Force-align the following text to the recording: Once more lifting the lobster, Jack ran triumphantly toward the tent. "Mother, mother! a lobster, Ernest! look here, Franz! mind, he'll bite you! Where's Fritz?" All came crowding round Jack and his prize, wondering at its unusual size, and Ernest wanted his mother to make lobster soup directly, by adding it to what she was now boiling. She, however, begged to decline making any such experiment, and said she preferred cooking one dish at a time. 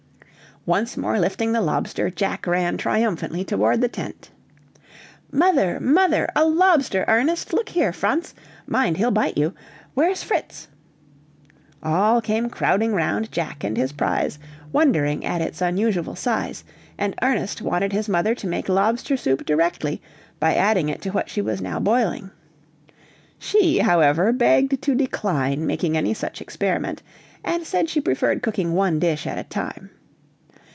Once 0.63 0.95
more 0.95 1.17
lifting 1.19 1.53
the 1.53 1.61
lobster, 1.61 2.11
Jack 2.11 2.45
ran 2.45 2.77
triumphantly 2.77 3.43
toward 3.43 3.81
the 3.81 3.87
tent. 3.87 4.29
"Mother, 5.31 5.79
mother! 5.79 6.29
a 6.35 6.45
lobster, 6.45 7.03
Ernest! 7.07 7.51
look 7.51 7.69
here, 7.69 7.91
Franz! 7.91 8.35
mind, 8.67 8.97
he'll 8.97 9.09
bite 9.09 9.35
you! 9.39 9.55
Where's 9.95 10.21
Fritz?" 10.21 10.67
All 11.81 12.21
came 12.21 12.47
crowding 12.47 12.93
round 12.93 13.31
Jack 13.31 13.63
and 13.63 13.75
his 13.75 13.91
prize, 13.93 14.37
wondering 14.71 15.25
at 15.25 15.41
its 15.41 15.61
unusual 15.63 16.15
size, 16.15 16.63
and 16.95 17.15
Ernest 17.23 17.59
wanted 17.63 17.91
his 17.91 18.07
mother 18.07 18.35
to 18.35 18.45
make 18.45 18.69
lobster 18.69 19.17
soup 19.17 19.43
directly, 19.47 19.99
by 20.39 20.53
adding 20.53 20.89
it 20.89 21.01
to 21.01 21.09
what 21.09 21.27
she 21.27 21.41
was 21.41 21.59
now 21.59 21.79
boiling. 21.79 22.29
She, 23.39 23.79
however, 23.79 24.31
begged 24.31 24.79
to 24.83 24.93
decline 24.93 25.65
making 25.65 25.97
any 25.97 26.13
such 26.13 26.39
experiment, 26.39 27.01
and 27.43 27.65
said 27.65 27.89
she 27.89 27.99
preferred 27.99 28.43
cooking 28.43 28.73
one 28.73 28.99
dish 28.99 29.25
at 29.25 29.39
a 29.39 29.43
time. 29.45 29.89